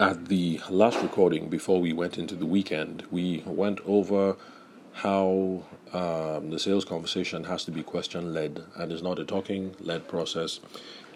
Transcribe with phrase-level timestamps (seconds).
[0.00, 4.36] at the last recording before we went into the weekend, we went over
[4.92, 9.74] how um, the sales conversation has to be question led and is not a talking
[9.80, 10.60] led process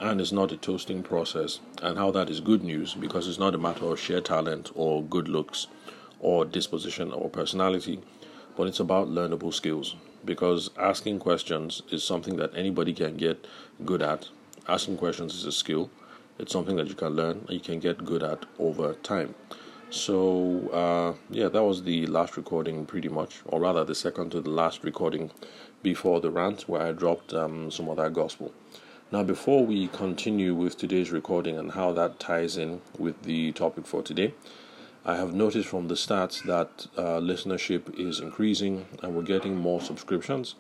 [0.01, 3.55] and is not a toasting process, and how that is good news because it's not
[3.55, 5.69] a matter of sheer talent or good looks
[6.19, 8.01] or disposition or personality,
[8.57, 9.95] but it's about learnable skills
[10.25, 13.47] because asking questions is something that anybody can get
[13.85, 14.29] good at.
[14.69, 15.89] Asking questions is a skill
[16.39, 19.35] it's something that you can learn and you can get good at over time.
[19.91, 24.41] So, uh, yeah, that was the last recording, pretty much, or rather, the second to
[24.41, 25.31] the last recording
[25.83, 28.55] before the rant, where I dropped um, some of that gospel.
[29.13, 33.87] Now, before we continue with today's recording and how that ties in with the topic
[33.87, 34.33] for today,
[35.05, 39.83] I have noticed from the stats that uh, listenership is increasing and we're getting more
[39.83, 40.55] subscriptions.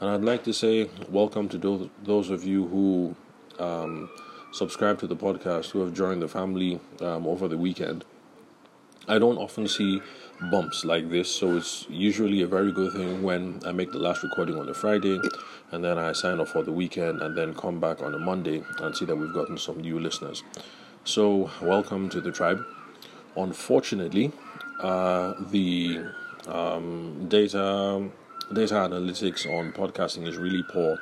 [0.00, 3.16] And I'd like to say welcome to those, those of you who
[3.62, 4.08] um,
[4.52, 8.04] subscribe to the podcast who have joined the family um, over the weekend.
[9.08, 10.00] I don't often see
[10.50, 14.22] bumps like this, so it's usually a very good thing when I make the last
[14.22, 15.18] recording on a Friday
[15.72, 18.62] and then I sign off for the weekend and then come back on a Monday
[18.78, 20.42] and see that we've gotten some new listeners.
[21.04, 22.64] So, welcome to the tribe.
[23.36, 24.32] Unfortunately,
[24.80, 26.04] uh, the
[26.46, 28.10] um, data
[28.52, 30.98] data analytics on podcasting is really poor.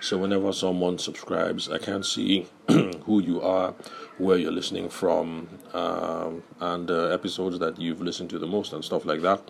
[0.00, 3.74] So whenever someone subscribes, I can't see who you are,
[4.18, 8.84] where you're listening from, um, and uh, episodes that you've listened to the most, and
[8.84, 9.40] stuff like that.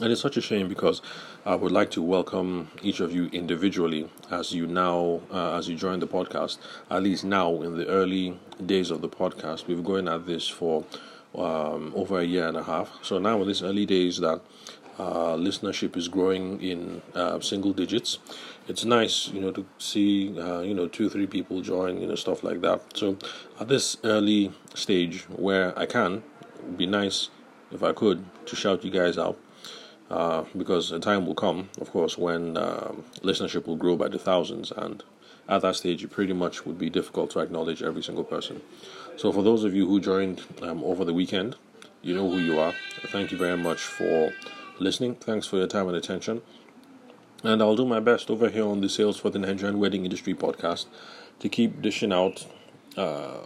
[0.00, 1.02] And it's such a shame because
[1.44, 5.76] I would like to welcome each of you individually as you now, uh, as you
[5.76, 6.58] join the podcast.
[6.90, 10.84] At least now, in the early days of the podcast, we've going at this for
[11.34, 12.98] um, over a year and a half.
[13.02, 14.40] So now, in these early days, that
[14.98, 18.18] uh, listenership is growing in uh, single digits.
[18.68, 22.14] It's nice, you know, to see, uh, you know, two, three people join, you know,
[22.14, 22.80] stuff like that.
[22.96, 23.16] So
[23.58, 26.22] at this early stage where I can,
[26.76, 27.28] be nice
[27.70, 29.38] if I could to shout you guys out.
[30.10, 34.18] Uh, because a time will come, of course, when um, listenership will grow by the
[34.18, 35.02] thousands, and
[35.48, 38.60] at that stage, it pretty much would be difficult to acknowledge every single person.
[39.16, 41.56] So, for those of you who joined um, over the weekend,
[42.02, 42.74] you know who you are.
[43.06, 44.34] Thank you very much for
[44.82, 45.14] listening.
[45.14, 46.42] Thanks for your time and attention.
[47.44, 50.34] And I'll do my best over here on the Sales for the Nigerian Wedding Industry
[50.34, 50.86] podcast
[51.40, 52.46] to keep dishing out
[52.96, 53.38] uh,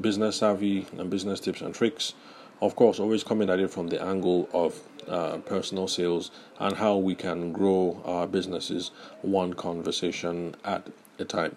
[0.00, 2.14] business savvy and business tips and tricks.
[2.62, 6.96] Of course, always coming at it from the angle of uh, personal sales and how
[6.96, 8.90] we can grow our businesses
[9.22, 10.86] one conversation at
[11.18, 11.56] a time.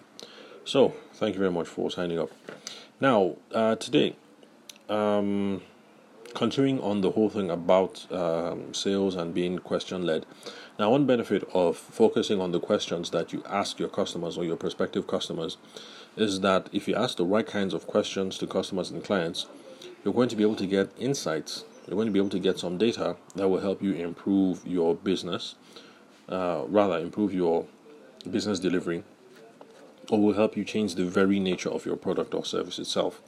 [0.64, 2.30] So, thank you very much for signing up.
[3.00, 4.16] Now, uh, today,
[4.88, 5.60] um,
[6.34, 10.26] continuing on the whole thing about um, sales and being question led.
[10.78, 14.56] Now, one benefit of focusing on the questions that you ask your customers or your
[14.56, 15.56] prospective customers
[16.16, 19.46] is that if you ask the right kinds of questions to customers and clients,
[20.04, 21.64] you're going to be able to get insights.
[21.86, 24.94] You're going to be able to get some data that will help you improve your
[24.94, 25.54] business,
[26.28, 27.66] uh, rather, improve your
[28.30, 29.04] business delivery,
[30.10, 33.20] or will help you change the very nature of your product or service itself.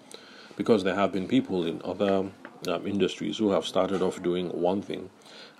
[0.56, 2.31] Because there have been people in other
[2.69, 5.11] um, industries who have started off doing one thing,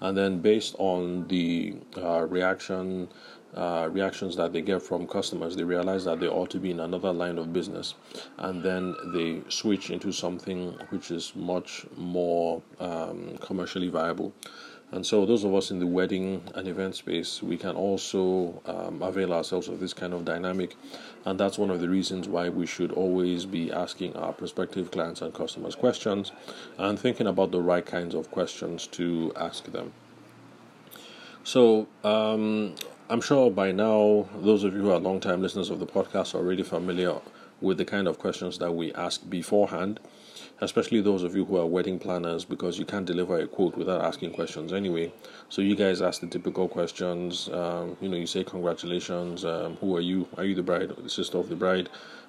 [0.01, 3.09] and then based on the uh, reaction
[3.55, 6.81] uh, reactions that they get from customers, they realize that they ought to be in
[6.81, 7.95] another line of business,
[8.39, 14.35] and then they switch into something which is much more um, commercially viable.
[14.93, 19.03] And so, those of us in the wedding and event space, we can also um,
[19.03, 20.77] avail ourselves of this kind of dynamic.
[21.25, 25.23] And that's one of the reasons why we should always be asking our prospective clients
[25.23, 26.31] and customers questions
[26.79, 29.93] and thinking about the right kinds of questions to ask them.
[31.43, 32.77] So, um,
[33.09, 36.39] I'm sure by now, those of you who are long-time listeners of the podcast are
[36.39, 37.21] already familiar
[37.61, 40.01] with the kind of questions that we ask beforehand
[40.61, 44.03] especially those of you who are wedding planners, because you can't deliver a quote without
[44.03, 45.13] asking questions anyway.
[45.49, 47.49] So you guys ask the typical questions.
[47.49, 49.45] Um, you know, you say congratulations.
[49.45, 50.29] Um, who are you?
[50.37, 51.89] Are you the bride, or the sister of the bride?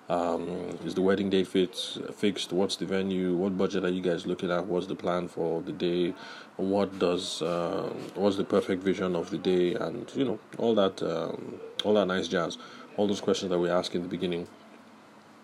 [0.09, 0.47] Um,
[0.85, 2.00] is the wedding day fixed?
[2.13, 2.53] Fixed?
[2.53, 3.35] What's the venue?
[3.35, 4.66] What budget are you guys looking at?
[4.66, 6.14] What's the plan for the day?
[6.55, 7.41] What does?
[7.41, 9.73] Uh, what's the perfect vision of the day?
[9.73, 12.58] And you know, all that, um, all that nice jazz.
[12.96, 14.47] All those questions that we ask in the beginning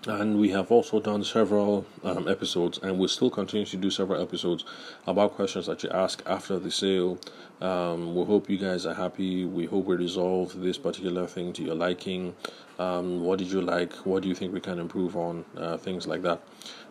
[0.08, 4.22] and we have also done several um, episodes and we'll still continue to do several
[4.22, 4.66] episodes
[5.08, 7.18] about questions that you ask after the sale.
[7.62, 9.46] Um, we hope you guys are happy.
[9.46, 12.36] We hope we resolve this particular thing to your liking.
[12.80, 13.94] Um, what did you like?
[14.06, 15.46] What do you think we can improve on?
[15.56, 16.42] Uh, things like that.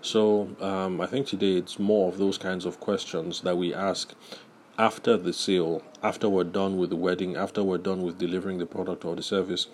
[0.01, 4.15] So um, i think today it's more of those kinds of questions that we ask
[4.79, 8.67] after the sale, after we're done with the wedding, after we're done with delivering the
[8.67, 9.67] product or the service.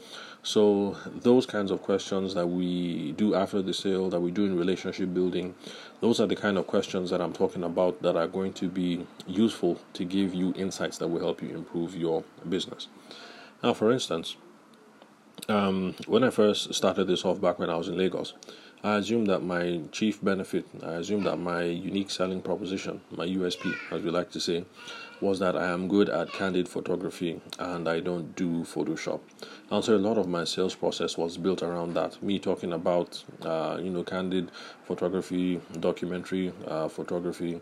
[0.42, 4.56] So, those kinds of questions that we do after the sale, that we do in
[4.58, 5.54] relationship building,
[6.00, 9.06] those are the kind of questions that I'm talking about that are going to be
[9.26, 12.88] useful to give you insights that will help you improve your business.
[13.62, 14.36] Now, for instance,
[15.48, 18.34] um, when I first started this off back when I was in Lagos,
[18.82, 23.74] I assumed that my chief benefit, I assumed that my unique selling proposition, my USP,
[23.90, 24.64] as we like to say,
[25.20, 29.20] was that I am good at candid photography and I don't do Photoshop.
[29.70, 32.22] And so a lot of my sales process was built around that.
[32.22, 34.52] Me talking about, uh, you know, candid
[34.84, 37.60] photography, documentary uh, photography,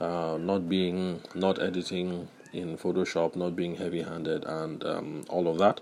[0.00, 5.80] uh, not being, not editing in Photoshop, not being heavy-handed, and um, all of that.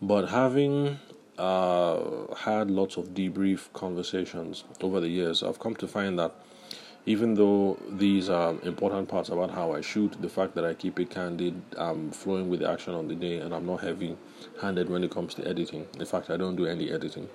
[0.00, 0.98] But having
[1.38, 6.34] uh, had lots of debrief conversations over the years, I've come to find that
[7.06, 10.98] even though these are important parts about how I shoot, the fact that I keep
[10.98, 14.16] it candid, I'm flowing with the action on the day, and I'm not heavy
[14.60, 15.86] handed when it comes to editing.
[16.00, 17.28] In fact, I don't do any editing.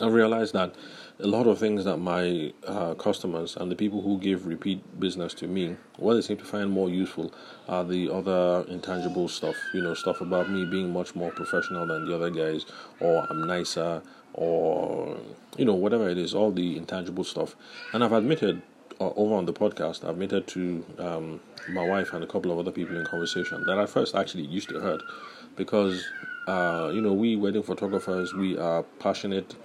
[0.00, 0.74] I realized that
[1.20, 5.32] a lot of things that my uh, customers and the people who give repeat business
[5.34, 7.32] to me, what they seem to find more useful
[7.66, 9.56] are the other intangible stuff.
[9.72, 12.66] You know, stuff about me being much more professional than the other guys,
[13.00, 14.02] or I'm nicer,
[14.34, 15.16] or
[15.56, 17.56] you know, whatever it is, all the intangible stuff.
[17.94, 18.60] And I've admitted
[19.00, 21.40] uh, over on the podcast, I've admitted to um,
[21.70, 24.68] my wife and a couple of other people in conversation that I first actually used
[24.68, 25.02] to hurt
[25.56, 26.06] because
[26.46, 29.56] uh, you know we wedding photographers we are passionate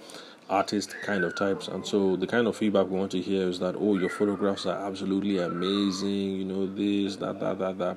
[0.50, 3.58] artist kind of types and so the kind of feedback we want to hear is
[3.58, 7.96] that oh your photographs are absolutely amazing you know this that that that that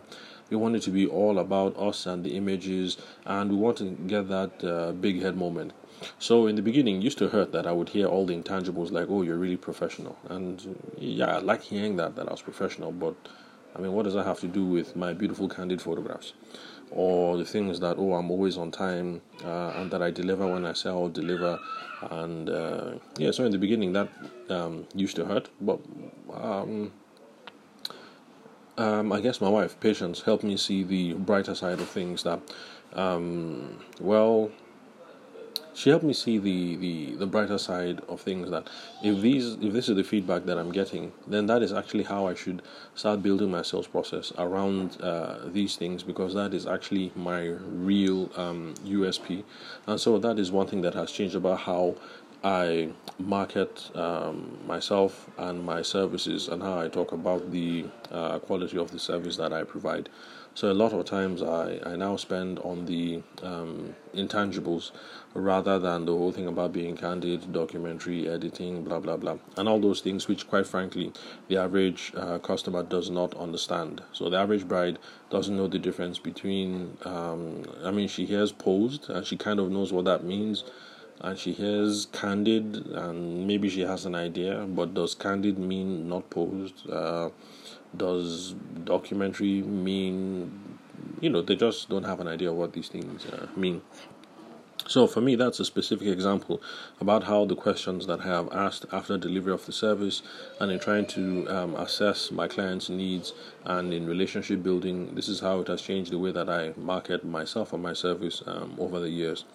[0.49, 3.89] we want it to be all about us and the images and we want to
[4.07, 5.73] get that uh, big head moment
[6.19, 9.07] so in the beginning, used to hurt that I would hear all the intangibles like,
[9.09, 12.91] "Oh, you're really professional," and yeah, I like hearing that that I was professional.
[12.91, 13.15] But
[13.75, 16.33] I mean, what does that have to do with my beautiful candid photographs?
[16.91, 20.65] Or the things that oh I'm always on time uh, and that I deliver when
[20.65, 21.59] I say I'll deliver.
[22.11, 24.09] And uh, yeah so in the beginning that
[24.49, 25.79] um, used to hurt but
[26.33, 26.91] um,
[28.77, 32.41] um, I guess my wife patience helped me see the brighter side of things that
[32.93, 34.51] um, well
[35.75, 38.67] she helped me see the, the, the brighter side of things that
[39.03, 42.27] if these if this is the feedback that I'm getting, then that is actually how
[42.27, 42.61] I should
[42.95, 48.31] start building my sales process around uh, these things because that is actually my real
[48.37, 49.43] um, USP,
[49.87, 51.95] and so that is one thing that has changed about how
[52.43, 58.77] I market um, myself and my services and how I talk about the uh, quality
[58.77, 60.09] of the service that I provide.
[60.55, 64.91] So a lot of times I, I now spend on the um, intangibles
[65.33, 69.81] rather than the whole thing about being candid, documentary, editing, blah blah blah, and all
[69.81, 71.11] those things which, quite frankly,
[71.49, 74.01] the average uh, customer does not understand.
[74.13, 74.97] So the average bride
[75.29, 76.97] doesn't know the difference between.
[77.03, 80.63] Um, I mean, she hears posed and she kind of knows what that means
[81.21, 86.29] and she hears candid and maybe she has an idea but does candid mean not
[86.29, 86.89] posed?
[86.89, 87.29] Uh,
[87.95, 90.77] does documentary mean
[91.21, 93.81] you know they just don't have an idea what these things uh, mean.
[94.87, 96.61] So for me that's a specific example
[97.01, 100.21] about how the questions that i have asked after delivery of the service
[100.59, 103.33] and in trying to um, assess my clients needs
[103.63, 107.25] and in relationship building this is how it has changed the way that i market
[107.25, 109.45] myself and my service um, over the years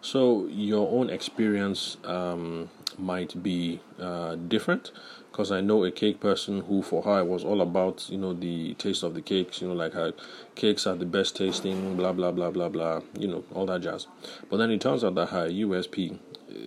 [0.00, 4.92] so your own experience um, might be uh, different
[5.30, 8.74] because I know a cake person who, for her, was all about you know the
[8.74, 9.62] taste of the cakes.
[9.62, 10.12] You know, like her
[10.56, 13.02] cakes are the best tasting, blah blah blah blah blah.
[13.18, 14.08] You know, all that jazz.
[14.50, 16.18] But then it turns out that her USP,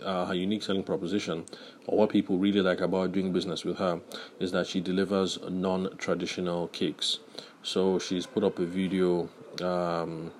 [0.04, 1.46] uh, her unique selling proposition,
[1.86, 4.00] or what people really like about doing business with her,
[4.40, 7.20] is that she delivers non-traditional cakes.
[7.64, 9.30] So she's put up a video.
[9.62, 10.32] Um,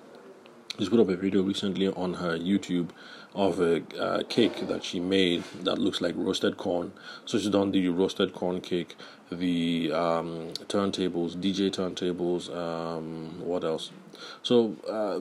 [0.78, 2.90] she's put up a video recently on her YouTube
[3.34, 6.92] of a uh, cake that she made that looks like roasted corn.
[7.24, 8.96] So she's done the roasted corn cake,
[9.30, 13.90] the um, turntables, DJ turntables, um, what else?
[14.42, 15.20] So uh,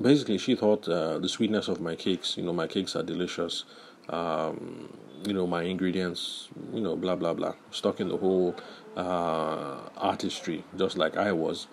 [0.00, 3.64] basically, she thought uh, the sweetness of my cakes, you know, my cakes are delicious.
[4.08, 4.88] Um,
[5.26, 8.56] you know, my ingredients, you know, blah blah blah, stuck in the whole
[8.96, 11.66] uh, artistry, just like I was.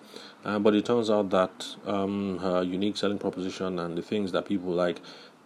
[0.44, 4.44] Uh, but it turns out that um, her unique selling proposition and the things that
[4.44, 5.00] people like,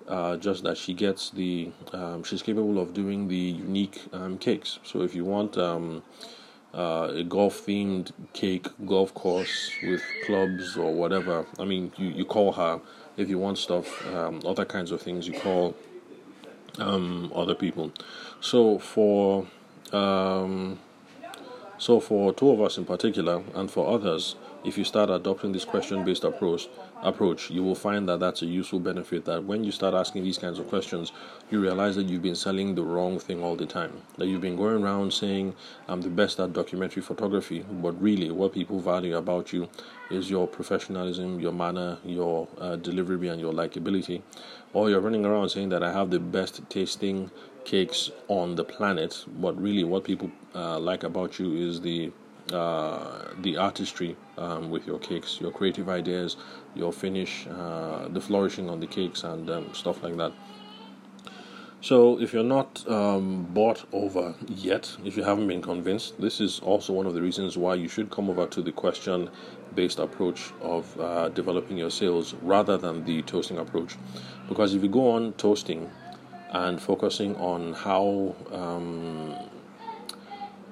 [0.09, 4.81] uh, just that she gets the, um, she's capable of doing the unique um, cakes.
[4.83, 6.03] So if you want um,
[6.75, 12.25] uh, a golf themed cake, golf course with clubs or whatever, I mean, you, you
[12.25, 12.81] call her.
[13.17, 15.75] If you want stuff, um, other kinds of things, you call
[16.79, 17.93] um, other people.
[18.41, 19.47] So for
[21.79, 25.65] So, for two of us in particular, and for others, if you start adopting this
[25.65, 26.69] question based approach,
[27.03, 29.25] approach, you will find that that's a useful benefit.
[29.25, 31.13] That when you start asking these kinds of questions,
[31.51, 34.03] you realize that you've been selling the wrong thing all the time.
[34.19, 35.55] That you've been going around saying,
[35.89, 39.69] I'm the best at documentary photography, but really, what people value about you
[40.11, 44.23] is your professionalism, your manner, your uh, delivery, and your likability.
[44.73, 47.31] Or you're running around saying that I have the best tasting
[47.65, 52.13] cakes on the planet, but really, what people uh, like about you is the
[52.53, 56.37] uh, the artistry um, with your cakes, your creative ideas,
[56.75, 60.33] your finish, uh, the flourishing on the cakes, and um, stuff like that.
[61.81, 66.61] So, if you're not um, bought over yet, if you haven't been convinced, this is
[66.61, 69.29] also one of the reasons why you should come over to the question
[69.75, 73.97] based approach of uh, developing your sales rather than the toasting approach.
[74.49, 75.91] Because if you go on toasting
[76.51, 79.35] and focusing on how, um,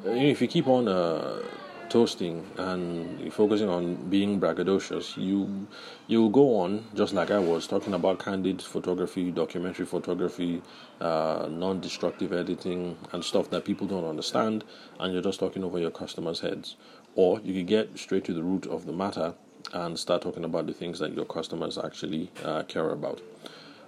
[0.05, 1.43] if you keep on uh,
[1.91, 5.67] toasting and focusing on being braggadocious, you
[6.07, 10.63] you'll go on just like I was talking about candid photography, documentary photography,
[11.01, 14.65] uh, non-destructive editing, and stuff that people don't understand,
[14.99, 16.77] and you're just talking over your customers' heads.
[17.17, 19.35] Or you could get straight to the root of the matter
[19.73, 23.21] and start talking about the things that your customers actually uh, care about.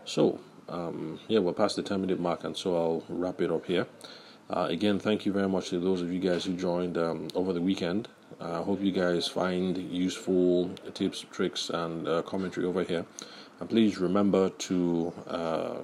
[0.04, 3.66] So, um, yeah, we're past the 10 minute mark, and so I'll wrap it up
[3.66, 3.87] here.
[4.52, 7.54] Uh, again, thank you very much to those of you guys who joined um, over
[7.54, 8.06] the weekend.
[8.38, 13.06] I uh, hope you guys find useful tips, tricks, and uh, commentary over here.
[13.61, 15.76] And please remember to uh,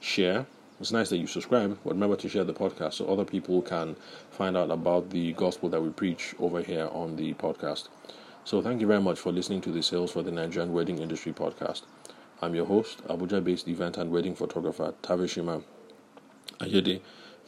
[0.00, 0.46] share.
[0.80, 3.94] It's nice that you subscribe, but remember to share the podcast so other people can
[4.30, 7.88] find out about the gospel that we preach over here on the podcast.
[8.44, 11.32] So, thank you very much for listening to the Sales for the Nigerian Wedding Industry
[11.32, 11.82] podcast.
[12.40, 15.62] I'm your host, Abuja based event and wedding photographer Tavishima
[16.58, 17.00] Ayede.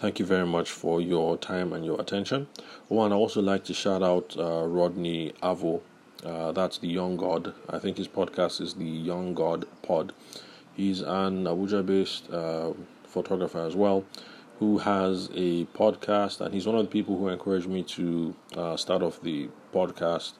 [0.05, 2.47] Thank you very much for your time and your attention.
[2.91, 5.81] And I also like to shout out uh, Rodney Avo.
[6.23, 7.55] Uh, that's the Young God.
[7.71, 10.13] I think his podcast is the Young God Pod.
[10.77, 14.05] He's an Abuja based uh, photographer as well
[14.59, 18.77] who has a podcast, and he's one of the people who encouraged me to uh,
[18.77, 20.35] start off the podcast.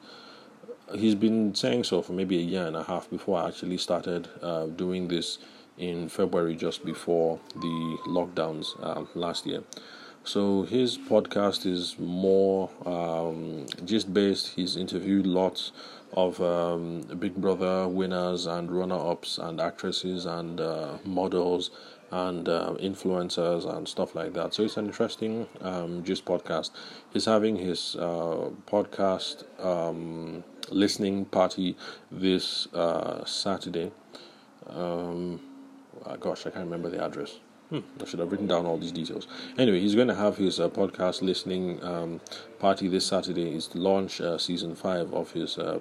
[0.95, 4.29] He's been saying so for maybe a year and a half before I actually started
[4.43, 5.39] uh, doing this
[5.79, 9.63] in February, just before the lockdowns um, last year.
[10.27, 14.55] So his podcast is more um, just based.
[14.55, 15.73] He's interviewed lots
[16.15, 21.71] of um, Big Brother winners and runner-ups and actresses and uh, models
[22.11, 24.55] and uh, influencers and stuff like that.
[24.55, 26.71] So it's an interesting um, just podcast.
[27.13, 31.77] He's having his uh, podcast um, listening party
[32.11, 33.91] this uh, Saturday.
[34.69, 35.41] Um,
[36.07, 37.39] uh, gosh, I can't remember the address.
[37.71, 39.27] Hmm, I should have written down all these details.
[39.57, 42.21] Anyway, he's going to have his uh, podcast listening um,
[42.59, 43.59] party this Saturday.
[43.59, 45.79] To launch uh, season five of his uh,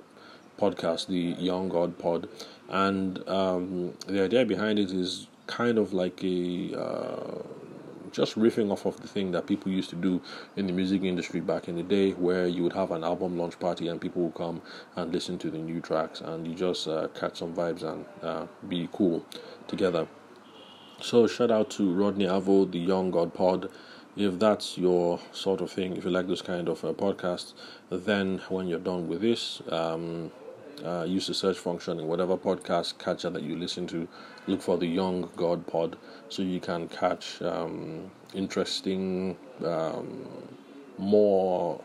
[0.58, 2.30] podcast, the Young God Pod,
[2.70, 7.44] and um, the idea behind it is kind of like a uh,
[8.14, 10.22] just riffing off of the thing that people used to do
[10.56, 13.60] in the music industry back in the day, where you would have an album launch
[13.60, 14.62] party and people would come
[14.96, 18.46] and listen to the new tracks, and you just uh, catch some vibes and uh,
[18.70, 19.26] be cool
[19.68, 20.08] together.
[21.02, 23.70] So shout out to Rodney Avo, the Young God Pod.
[24.16, 27.54] If that's your sort of thing, if you like those kind of uh, podcasts,
[27.90, 30.32] then when you're done with this, um,
[30.84, 34.08] uh, use the search function in whatever podcast catcher that you listen to.
[34.48, 35.98] Look for the Young God Pod
[36.30, 40.28] so you can catch um, interesting, um,
[40.98, 41.82] more.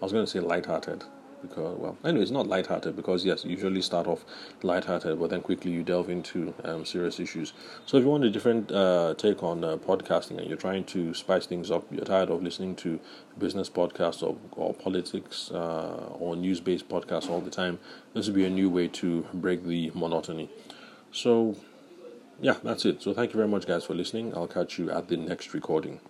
[0.00, 1.04] I was going to say light-hearted
[1.48, 4.24] because well anyway it's not light-hearted because yes you usually start off
[4.62, 7.52] light-hearted but then quickly you delve into um, serious issues.
[7.86, 11.14] So if you want a different uh, take on uh, podcasting and you're trying to
[11.14, 13.00] spice things up you're tired of listening to
[13.38, 17.78] business podcasts or, or politics uh, or news-based podcasts all the time
[18.14, 20.50] this would be a new way to break the monotony.
[21.12, 21.56] So
[22.40, 23.02] yeah that's it.
[23.02, 24.34] So thank you very much guys for listening.
[24.34, 26.00] I'll catch you at the next recording